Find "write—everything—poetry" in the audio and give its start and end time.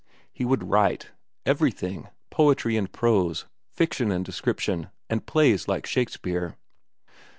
0.67-2.75